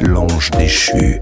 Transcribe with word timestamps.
L'ange 0.00 0.50
déchu. 0.52 1.20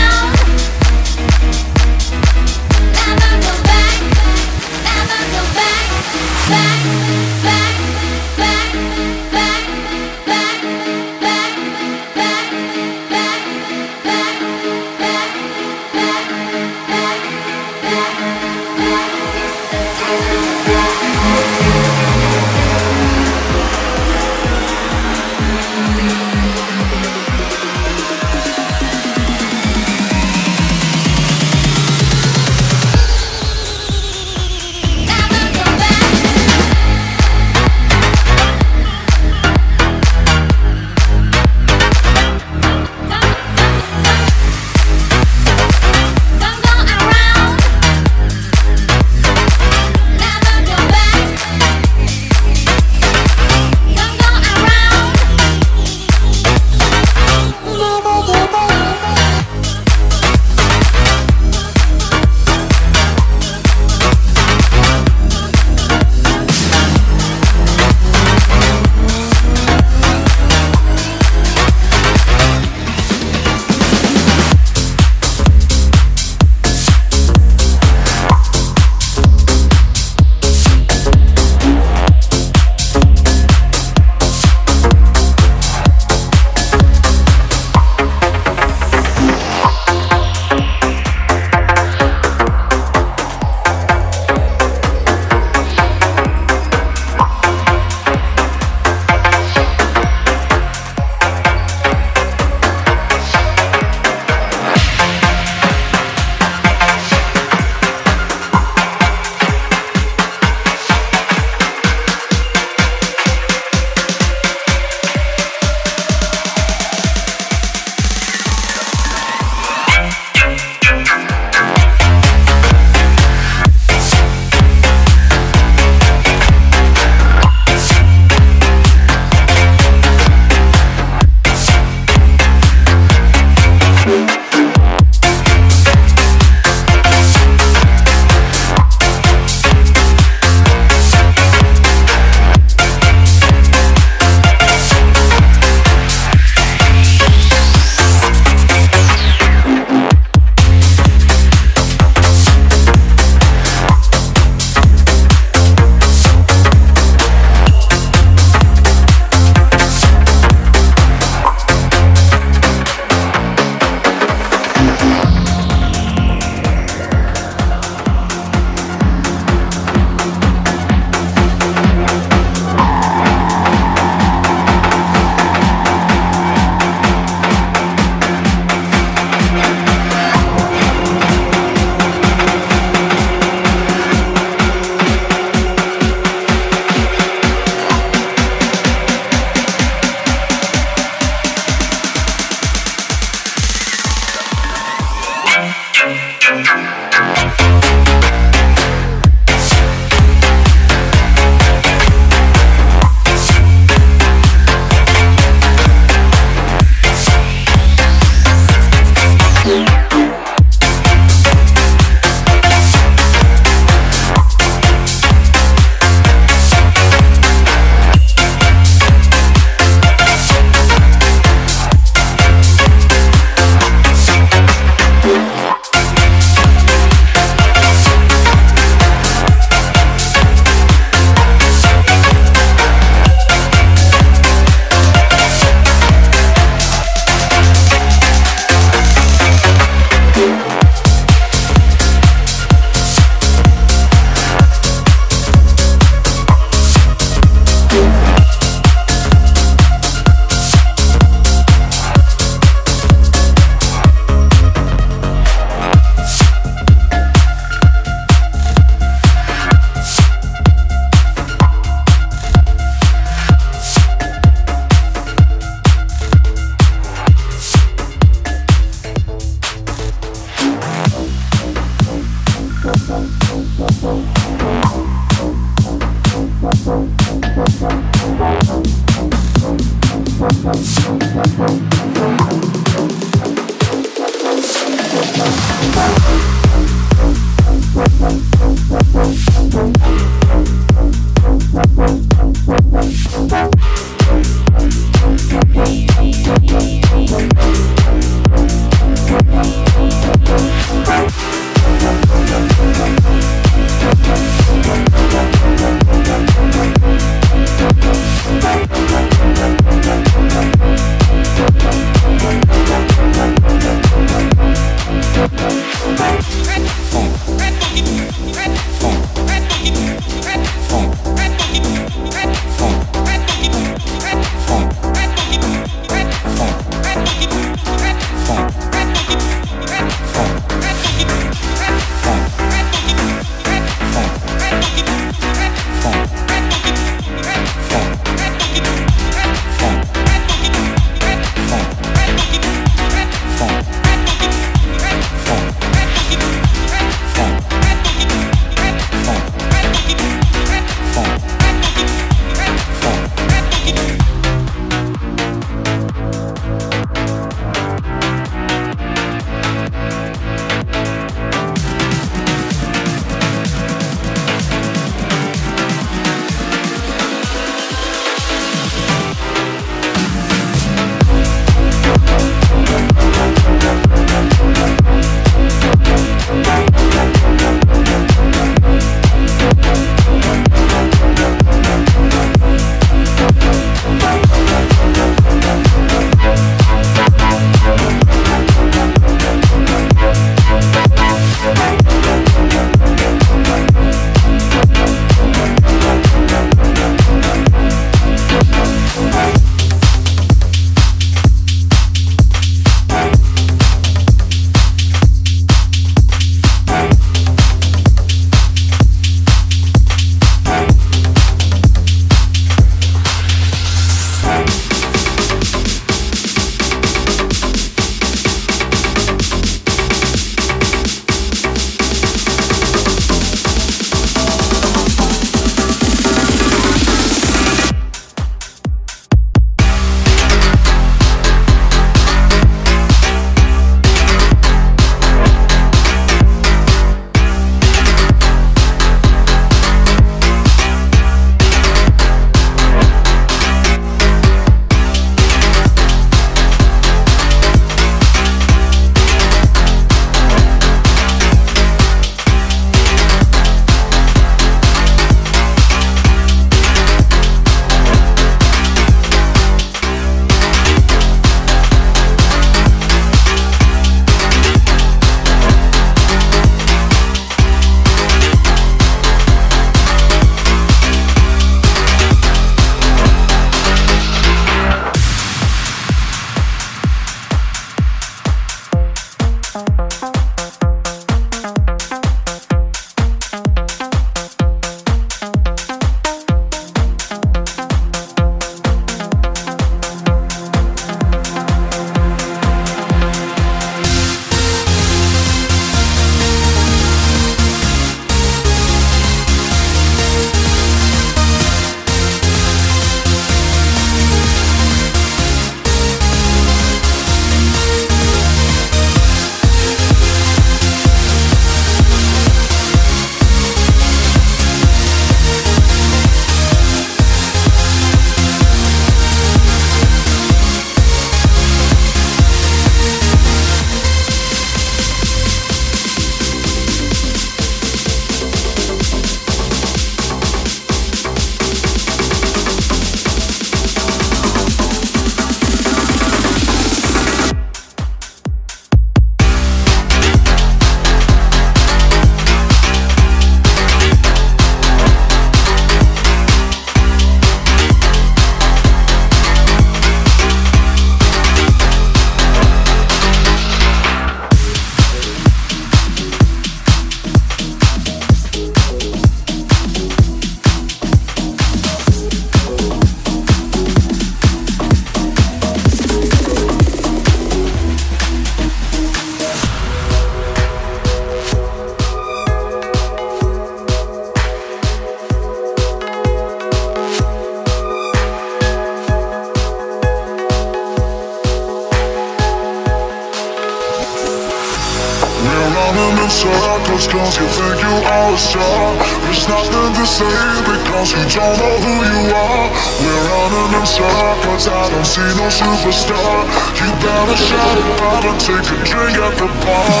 It's 589.36 589.48
nothing 589.52 589.92
to 589.92 590.06
say 590.08 590.32
because 590.64 591.12
you 591.12 591.20
don't 591.28 591.60
know 591.60 591.76
who 591.84 591.92
you 592.08 592.32
are. 592.32 592.72
We're 593.04 593.24
running 593.28 593.76
in 593.76 593.84
circles, 593.84 594.64
I 594.64 594.88
don't 594.88 595.04
see 595.04 595.28
no 595.36 595.52
superstar. 595.52 596.40
You 596.72 596.88
better 597.04 597.36
shut 597.36 597.76
up 598.16 598.24
and 598.24 598.40
take 598.40 598.64
a 598.64 598.76
drink 598.80 599.20
at 599.20 599.36
the 599.36 599.48
bar. 599.60 600.00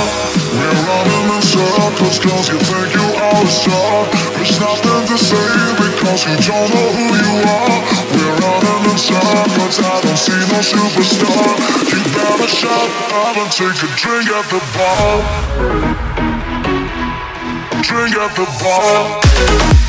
We're 0.56 0.80
running 0.88 1.36
in 1.36 1.42
circles, 1.44 2.16
cause 2.16 2.48
you 2.48 2.56
think 2.64 2.96
you 2.96 3.08
are 3.12 3.44
a 3.44 3.52
star. 3.52 4.08
It's 4.40 4.56
nothing 4.56 5.04
to 5.04 5.16
say 5.20 5.52
because 5.84 6.20
you 6.24 6.36
don't 6.40 6.72
know 6.72 6.88
who 6.96 7.06
you 7.20 7.34
are. 7.44 7.76
We're 8.16 8.40
running 8.40 8.88
in 8.88 8.96
circles, 8.96 9.76
I 9.84 10.00
don't 10.00 10.16
see 10.16 10.42
no 10.48 10.64
superstar. 10.64 11.60
You 11.92 12.00
better 12.08 12.48
shut 12.48 12.88
up 13.20 13.36
and 13.36 13.52
take 13.52 13.84
a 13.84 13.88
drink 14.00 14.32
at 14.32 14.48
the 14.48 14.60
bar 14.72 16.35
drink 17.86 18.16
at 18.16 18.34
the 18.34 18.44
bar. 18.60 19.85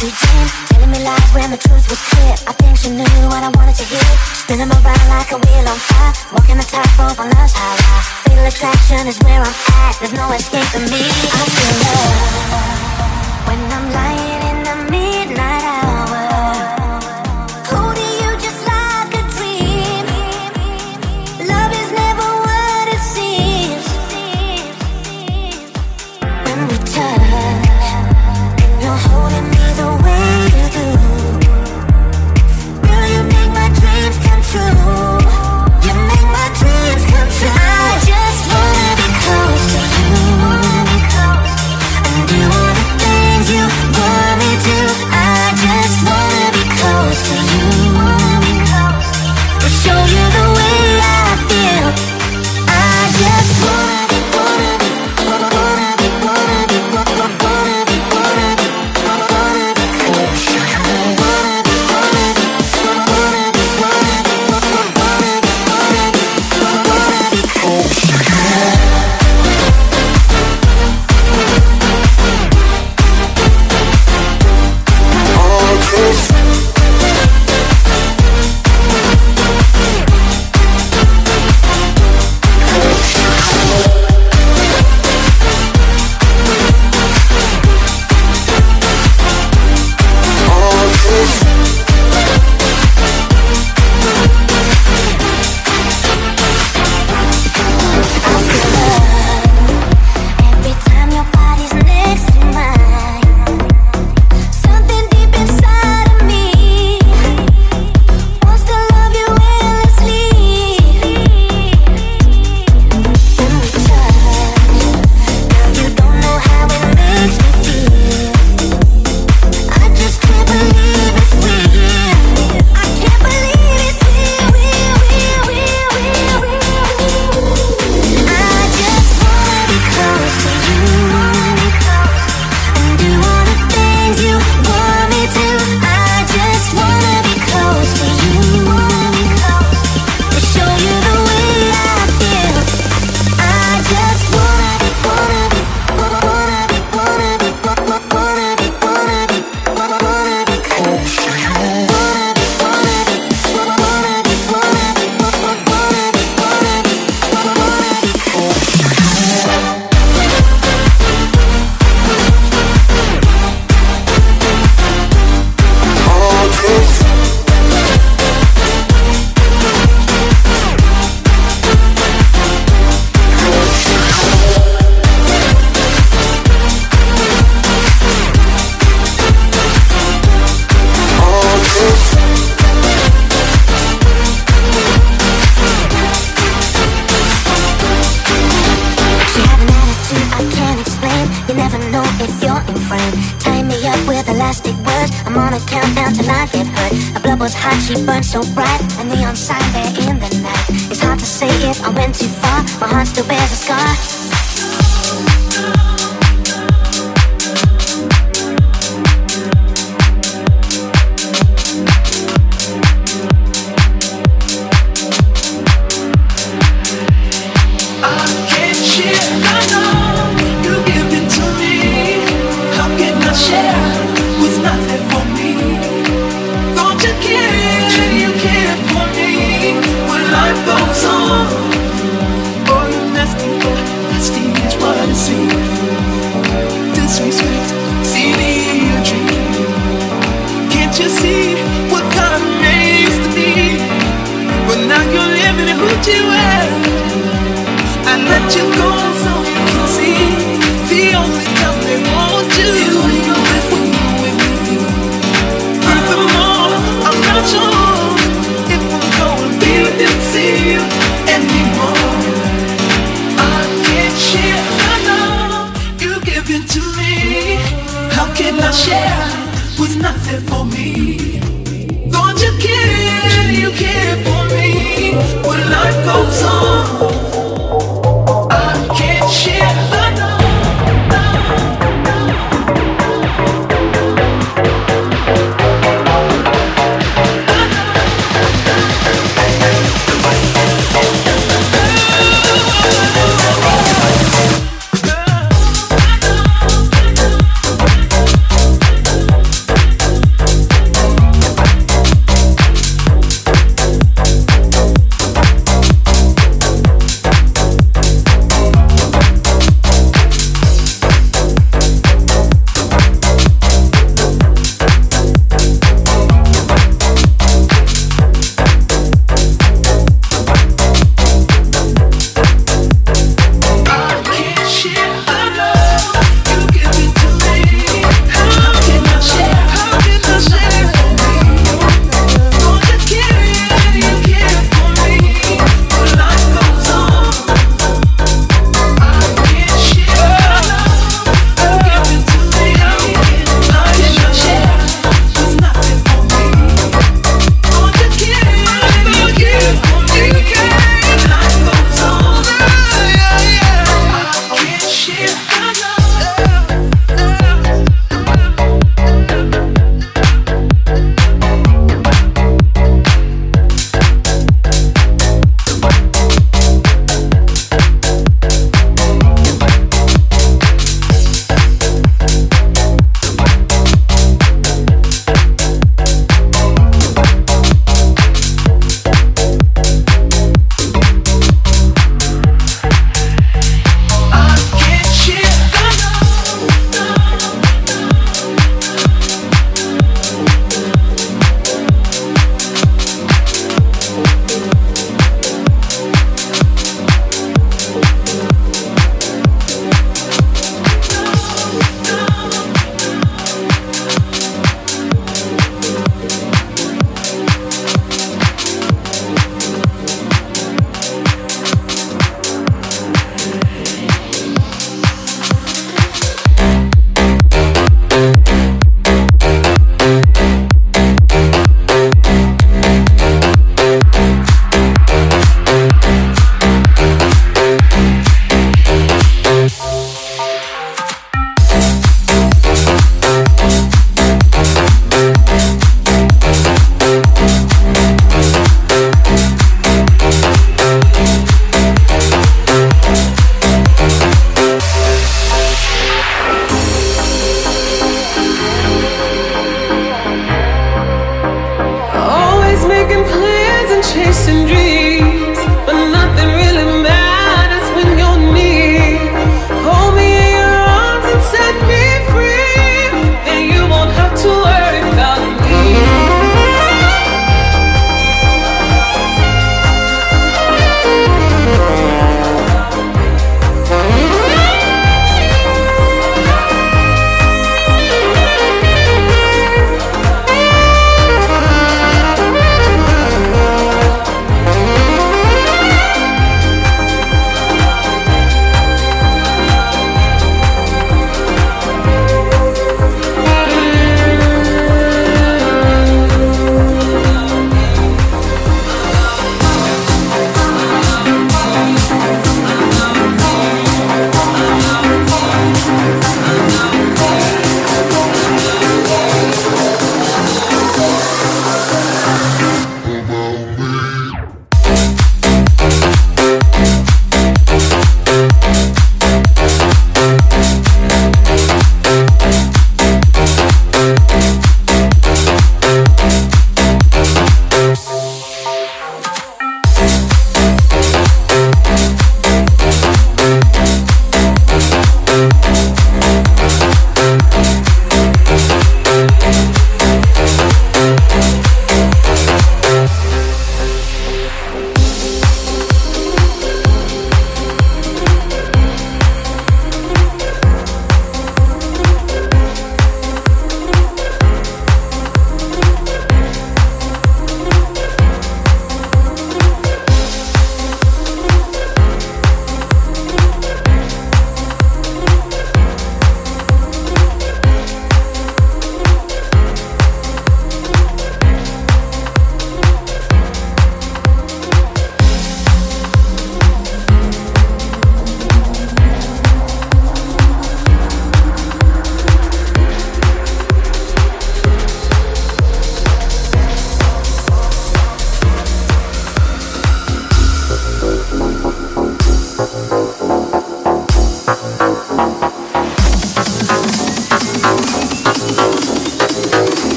sweet 0.00 0.16
Telling 0.72 0.90
me 0.90 1.04
lies 1.04 1.30
when 1.36 1.50
the 1.50 1.60
truth 1.60 1.84
was 1.92 2.00
clear. 2.08 2.32
I 2.48 2.52
think 2.56 2.76
she 2.80 2.88
knew 2.88 3.04
what 3.28 3.44
I 3.44 3.52
wanted 3.52 3.76
to 3.76 3.84
hear. 3.84 4.12
Spinning 4.32 4.72
around 4.72 5.06
like 5.12 5.30
a 5.32 5.36
wheel 5.36 5.66
on 5.68 5.76
fire. 5.76 6.12
Walking 6.32 6.56
the 6.56 6.64
tightrope 6.64 7.20
on 7.20 7.28
love's 7.36 7.52
highway 7.52 8.00
Fatal 8.24 8.46
attraction 8.48 9.06
is 9.06 9.18
where 9.20 9.44
I'm 9.44 9.56
at. 9.84 10.00
There's 10.00 10.16
no 10.16 10.32
escape 10.32 10.68
for 10.72 10.80
me. 10.80 11.04
I'm 11.04 11.48
feeling 11.52 11.89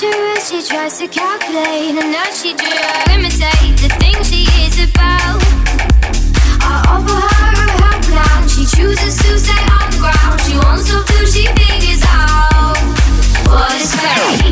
dangerous. 0.00 0.48
She 0.48 0.62
tries 0.62 0.98
to 0.98 1.08
calculate, 1.08 1.96
and 1.96 2.12
now 2.12 2.30
she 2.30 2.54
tries 2.54 3.04
to 3.04 3.12
imitate 3.12 3.76
the 3.82 3.88
things 3.98 4.28
she 4.28 4.44
is 4.64 4.90
about. 4.90 5.40
I 6.60 6.82
offer 6.88 7.14
her 7.14 7.52
a 7.52 7.82
help 7.82 8.02
now. 8.10 8.46
She 8.46 8.64
chooses 8.64 9.16
to 9.16 9.38
stay 9.38 9.64
on 9.78 9.90
the 9.90 9.98
ground. 9.98 10.40
She 10.42 10.56
wants 10.56 10.88
to 10.90 11.04
do, 11.12 11.26
she 11.26 11.46
figures 11.46 12.02
out 12.06 12.76
what 13.46 13.74
is 13.80 13.94
fair. 13.94 14.47